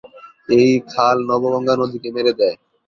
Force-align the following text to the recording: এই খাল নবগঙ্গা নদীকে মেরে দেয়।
এই 0.49 0.69
খাল 0.91 1.17
নবগঙ্গা 1.29 1.73
নদীকে 1.81 2.09
মেরে 2.15 2.33
দেয়। 2.39 2.55